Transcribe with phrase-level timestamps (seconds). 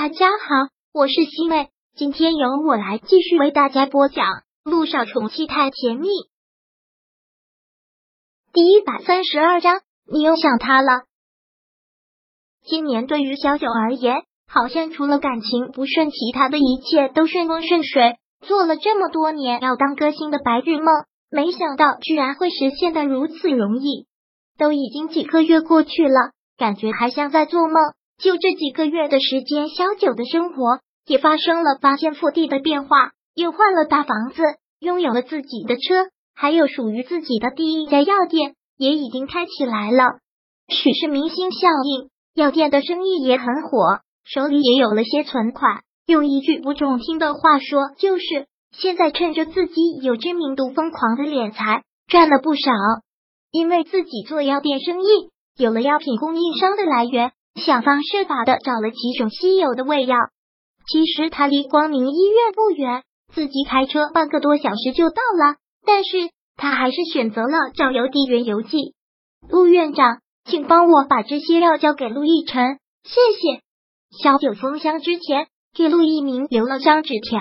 [0.00, 4.26] 大家好，我是西妹，今天由我来继续为大家播讲
[4.62, 6.06] 《路上宠妻太甜蜜》
[8.52, 9.80] 第一百三十二章。
[10.06, 11.02] 你又想他了？
[12.64, 18.18] 今年对于小九而言，好像除了感情不顺，其他的一切都顺风顺水。
[18.42, 24.06] 做了这么多年要当歌星的白日梦，没想到居然会实现的如此容易。
[24.58, 27.74] 都已经几个月过去了，感觉还像在做梦。
[28.18, 34.42] 就这几个月的时间，小九的生活也发生了翻天覆地的变化，又换了大房子，
[34.80, 40.18] 拥有了自己的车，还有属于自己的第一家药店也已经开起来了。
[40.68, 45.82] 许是明星效应，药店的生意也很火，手里也有了些存款。
[46.04, 48.24] 用一句不中听的话说，就是
[48.72, 52.70] 现在趁着自己有知名度，疯狂的敛财，赚了不少。
[53.52, 55.06] 因为自己做药店生意，
[55.56, 57.30] 有了药品供应商的来源。
[57.58, 60.16] 想方设法的找了几种稀有的胃药。
[60.90, 63.02] 其实他离光明医院不远，
[63.34, 65.56] 自己开车半个多小时就到了。
[65.84, 68.94] 但是他还是选择了找邮递员邮寄。
[69.48, 73.62] 陆院长，请帮我把这些药交给陆亦辰，谢谢。
[74.22, 77.40] 小九封箱之前给陆一鸣留了张纸条。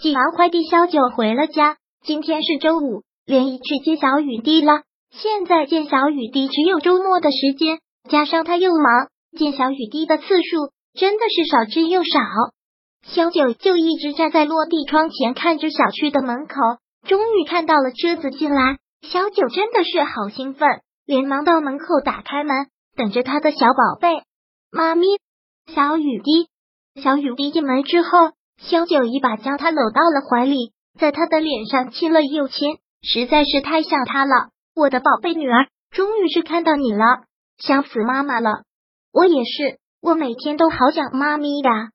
[0.00, 1.76] 寄完快递，小九回了家。
[2.02, 4.82] 今天是周五，连姨去接小雨滴了。
[5.10, 9.09] 现在见小雨滴只有周末的时间，加上他又忙。
[9.36, 12.18] 见小雨滴的次数真的是少之又少，
[13.02, 16.54] 小九就一直站在落地窗前看着小区的门口，
[17.06, 20.68] 终于看到了车子进来，小九真的是好兴奋，
[21.06, 24.22] 连忙到门口打开门，等着他的小宝贝
[24.72, 25.06] 妈咪
[25.72, 26.48] 小雨滴。
[27.00, 28.08] 小雨滴进门之后，
[28.58, 37.22] 小九一把将他搂到了怀里，在他的脸上亲了又亲，实在是太想他了，我的宝贝女儿，终于是看到你了，
[37.58, 38.64] 想死妈妈了。
[39.12, 41.90] 我也是，我每天都好想妈咪呀。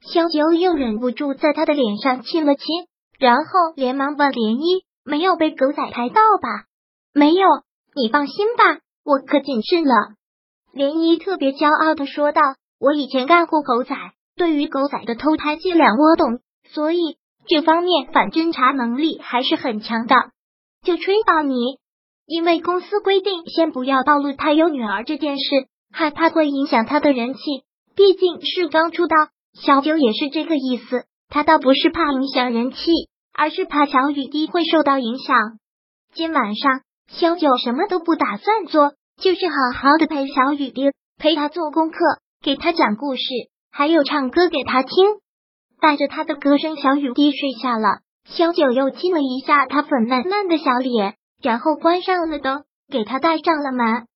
[0.00, 2.64] 小九又忍不住在他的脸上亲了亲，
[3.18, 6.66] 然后连忙问涟漪：“没有被狗仔拍到吧
[7.14, 7.46] ？”“没有，
[7.94, 9.94] 你放心吧，我可谨慎了。”
[10.74, 12.42] 涟漪特别骄傲的说道
[12.78, 13.96] ：“我以前干过狗仔，
[14.36, 16.40] 对于狗仔的偷拍伎俩我懂，
[16.70, 20.14] 所以这方面反侦查能力还是很强的。”
[20.84, 21.78] 就吹到你，
[22.24, 25.44] 因为公司规定，先不要暴露他有女儿这件事。
[25.92, 27.40] 害怕会影响他的人气，
[27.96, 29.16] 毕竟是刚出道。
[29.60, 32.76] 小九也是这个意思，他倒不是怕影响人气，
[33.32, 35.36] 而是怕小雨滴会受到影响。
[36.14, 41.96] 今晚上，小九什么都不打算做，就是好好的陪小雨滴，陪他做功课，
[42.42, 43.22] 给他讲故事，
[43.72, 44.90] 还有唱歌给他听。
[45.80, 48.00] 带着他的歌声，小雨滴睡下了。
[48.24, 54.06] 小九又亲了一下他粉嫩嫩的小脸，然后关上了灯，给他带上了门。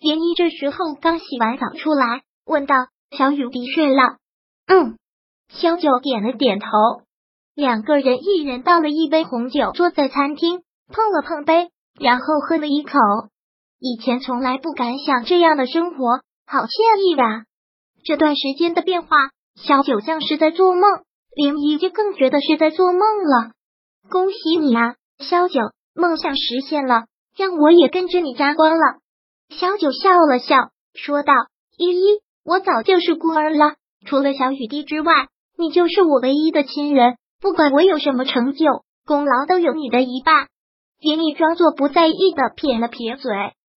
[0.00, 2.74] 林一这时候刚洗完澡出来，问道
[3.16, 4.16] ：“小雨滴睡了
[4.66, 4.96] ？”“嗯。”
[5.50, 6.66] 小九点了点头。
[7.54, 12.92] 两个人一人倒了一杯红酒，坐在餐厅碰了碰杯，然后喝了一口。
[13.80, 17.44] 以前从来不敢想这样的生活，好惬意啊！
[18.04, 19.16] 这段时间的变化，
[19.56, 20.82] 小九像是在做梦，
[21.34, 23.52] 林一就更觉得是在做梦了。
[24.10, 25.60] 恭喜你啊，萧九，
[25.94, 27.06] 梦想实现了，
[27.36, 28.98] 让我也跟着你沾光了。
[29.48, 31.32] 小九笑了笑，说道
[31.76, 33.74] ：“依依，我早就是孤儿了，
[34.06, 35.12] 除了小雨滴之外，
[35.56, 37.16] 你就是我唯一的亲人。
[37.40, 40.48] 不管我有什么成就，功劳都有你的一半。”
[41.00, 43.32] 连你装作不在意的撇了撇嘴：“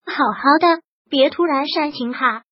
[0.06, 2.44] 好好的，别突然煽情哈。”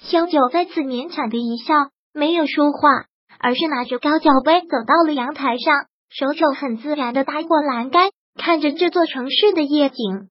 [0.00, 1.74] 小九再次勉强的一笑，
[2.12, 3.06] 没有说话，
[3.40, 10.28] 而是拿着高脚杯走到了阳台上，手肘很自然的搭过栏杆，看着这座城市的夜景。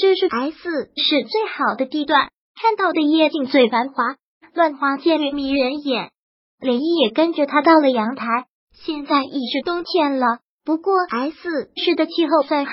[0.00, 0.62] 这是 S
[0.94, 4.14] 市最好的地段，看到的夜景最繁华，
[4.54, 6.12] 乱花渐欲迷人眼。
[6.60, 8.46] 林毅也跟着他到了阳台。
[8.72, 12.72] 现在已是冬天了，不过 S 市的气候算好，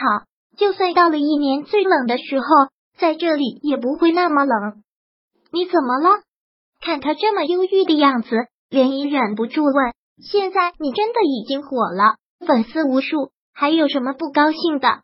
[0.56, 2.46] 就算到了一年最冷的时候，
[3.00, 4.84] 在这里也不会那么冷。
[5.52, 6.22] 你怎么了？
[6.80, 8.30] 看他这么忧郁的样子，
[8.69, 9.74] 连漪忍不住问
[10.22, 15.00] ：“现在你真的已经火了，粉丝无数，还有什么不高兴的？”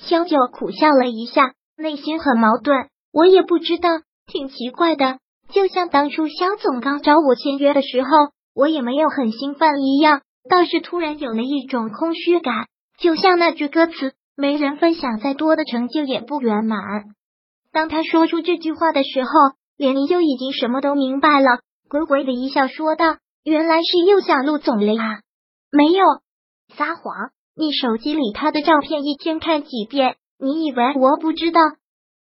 [0.00, 1.52] 萧九苦笑了一下。
[1.78, 3.88] 内心很矛盾，我也不知道，
[4.26, 5.20] 挺奇怪的。
[5.50, 8.08] 就像当初肖总刚找我签约的时候，
[8.52, 12.66] 我也没有很兴奋一样，倒是突然有了一种空虚感。
[12.98, 16.80] 就像那句歌词：“没人分享，再多的成就也不圆满。”
[17.70, 19.30] 当他说出这句话的时候，
[19.76, 25.20] 连林就已经什么都明白了，鬼鬼的一笑说道：“原来是又想陆总了呀？
[25.70, 26.04] 没有
[26.76, 31.60] 撒谎，你手机里他的照片一天看几遍？”你以为我不知道？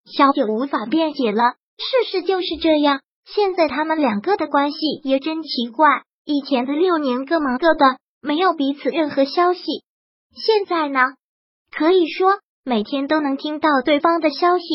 [0.06, 3.02] 小九无法辩解了，事实就是这样。
[3.26, 9.62] 现在他们两个的关系也真奇怪，以前的六年各忙各的，没有彼此任何消息。
[10.34, 11.00] 现在呢，
[11.72, 14.66] 可以说每天都能听到对方的消息。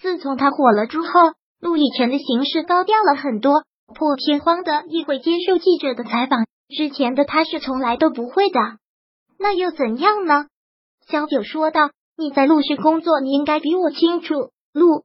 [0.00, 1.08] 自从他火了之后，
[1.60, 3.64] 陆以辰的行事高调了很多，
[3.94, 6.46] 破天荒的亦会接受记者的采访。
[6.68, 8.60] 之前的他是从来都不会的。
[9.38, 10.46] 那又怎样呢？
[11.08, 14.50] 小九说道：“你在陆氏工作，你应该比我清楚。
[14.72, 15.04] 陆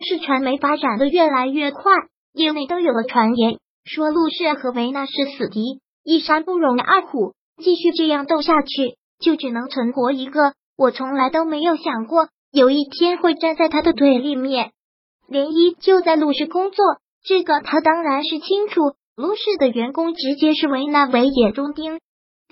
[0.00, 1.92] 氏传媒发展的越来越快，
[2.32, 10.54] 业内都有了传言。”说陆氏和维纳是死敌，一山不容二虎，继续这样斗下去，就只能存活一个。
[10.76, 14.72] 我从来都没有想过有一天会站在他的对立面。
[15.28, 16.84] 连一就在陆氏工作，
[17.22, 18.80] 这个他当然是清楚。
[19.14, 22.00] 陆氏的员工直接是维纳为眼中钉。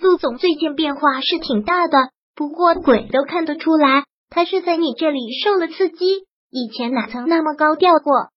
[0.01, 1.97] 陆总最近变化是挺大的，
[2.35, 8.29] 不过鬼都看得出来，他是在你这里受了刺激，以前哪曾那么高调过。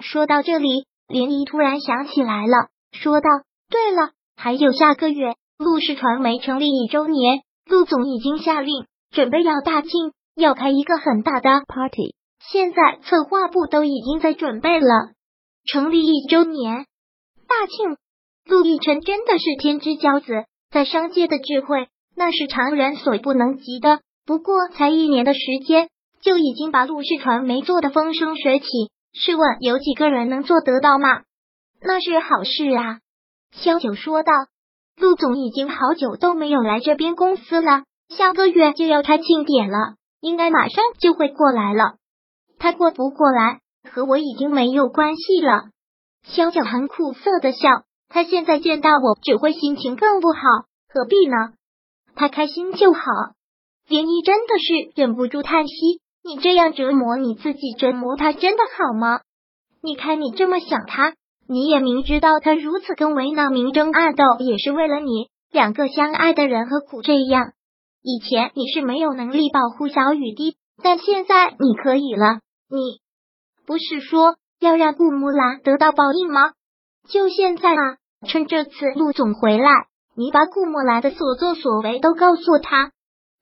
[0.00, 0.86] 说到这里。
[1.08, 3.28] 涟漪突然想起来了，说道
[3.70, 9.90] ：“对了，还有下个月陆氏传媒成立一周年，陆总已经下令准备要大庆，
[10.34, 12.16] 要开一个很大的 party。
[12.50, 15.12] 现在策划部都已经在准备了。
[15.64, 16.86] 成立一周年，
[17.46, 17.96] 大庆，
[18.44, 21.86] 陆亦辰真的是天之骄子，在商界的智慧
[22.16, 24.00] 那是常人所不能及的。
[24.24, 25.88] 不过才一年的时间，
[26.20, 28.66] 就已经把陆氏传媒做的风生水起。”
[29.18, 31.22] 试问有几个人能做得到吗？
[31.80, 32.98] 那是好事啊！
[33.52, 34.32] 萧九说道。
[34.98, 41.96] 陆总已经好久都没有来这边公司了，下个月就要开庆典了，应该马上就会过来了。
[42.58, 43.60] 他过不过来
[43.90, 45.70] 和我已经没有关系了。
[46.24, 50.40] 萧九很苦涩的笑，他现在见到我只会心情更不好，
[50.88, 51.52] 何必呢？
[52.16, 53.00] 他开心就好。
[53.88, 56.00] 涟漪真的是忍不住叹息。
[56.24, 59.20] 你这样折磨你自己，折磨他，真的好吗？
[59.80, 61.14] 你看你这么想他，
[61.46, 65.28] 你也明知道他如此跟为难明争暗斗，也是为了你。
[65.52, 67.52] 两个相爱的人何苦这样？
[68.02, 72.40] 以前你是没有能力保护小雨滴，但现在你可以了。
[72.68, 73.00] 你
[73.64, 76.54] 不是说要让顾木兰得到报应吗？
[77.08, 77.98] 就现在啊！
[78.26, 79.70] 趁这次陆总回来，
[80.16, 82.90] 你把顾木兰的所作所为都告诉他，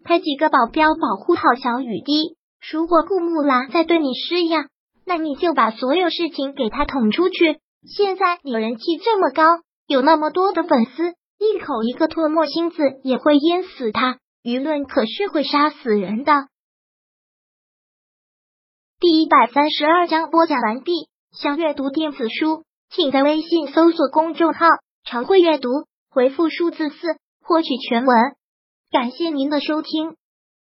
[0.05, 2.37] 派几个保镖保护好小雨滴。
[2.69, 4.67] 如果顾木兰再对你施压，
[5.07, 7.61] 那你就把所有事情给他捅出去。
[7.87, 9.45] 现在你人气这么高，
[9.87, 14.19] 有那么多的粉丝，一口一个唾沫星子也会淹死他。
[14.43, 16.49] 舆论可是会杀死人的。
[18.99, 21.09] 第一百三十二章播讲完毕。
[21.31, 24.67] 想阅读电子书，请在微信搜索公众号
[25.05, 25.69] “常会阅读”，
[26.15, 28.17] 回复数字四获取全文。
[28.93, 30.15] 感谢您的收听。